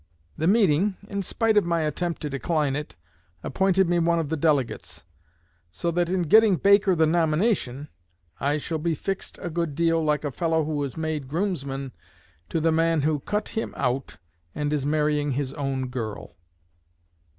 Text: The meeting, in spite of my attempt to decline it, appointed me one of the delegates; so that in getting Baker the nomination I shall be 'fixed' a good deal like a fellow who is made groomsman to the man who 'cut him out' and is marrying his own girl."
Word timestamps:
The 0.35 0.47
meeting, 0.47 0.97
in 1.09 1.21
spite 1.21 1.57
of 1.57 1.63
my 1.63 1.81
attempt 1.81 2.23
to 2.23 2.29
decline 2.31 2.75
it, 2.75 2.95
appointed 3.43 3.87
me 3.87 3.99
one 3.99 4.17
of 4.17 4.29
the 4.29 4.35
delegates; 4.35 5.03
so 5.71 5.91
that 5.91 6.09
in 6.09 6.23
getting 6.23 6.55
Baker 6.55 6.95
the 6.95 7.05
nomination 7.05 7.87
I 8.39 8.57
shall 8.57 8.79
be 8.79 8.95
'fixed' 8.95 9.37
a 9.43 9.51
good 9.51 9.75
deal 9.75 10.03
like 10.03 10.23
a 10.23 10.31
fellow 10.31 10.63
who 10.63 10.83
is 10.83 10.97
made 10.97 11.27
groomsman 11.27 11.91
to 12.49 12.59
the 12.59 12.71
man 12.71 13.03
who 13.03 13.19
'cut 13.19 13.49
him 13.49 13.75
out' 13.77 14.17
and 14.55 14.73
is 14.73 14.87
marrying 14.87 15.33
his 15.33 15.53
own 15.53 15.89
girl." 15.89 16.35